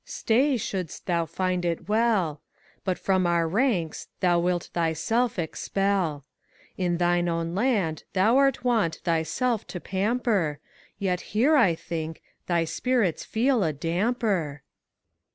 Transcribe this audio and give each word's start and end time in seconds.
Stay, 0.03 0.57
shouldst 0.57 1.05
tliou 1.05 1.29
find 1.29 1.63
it 1.63 1.87
well; 1.87 2.41
But 2.83 2.97
from 2.97 3.27
our 3.27 3.47
ranks 3.47 4.07
thou 4.19 4.39
wilt 4.39 4.71
thyself 4.73 5.37
expel. 5.37 6.25
In 6.75 6.97
thine 6.97 7.29
own 7.29 7.53
land 7.53 8.03
thou 8.13 8.39
'rt 8.39 8.63
wont 8.63 8.95
thyself 9.03 9.67
to 9.67 9.79
pamper, 9.79 10.57
Tet 10.99 11.21
here, 11.37 11.55
I 11.55 11.75
think, 11.75 12.23
thy 12.47 12.63
spirits 12.63 13.23
feel 13.23 13.63
a 13.63 13.71
damper. 13.73 14.63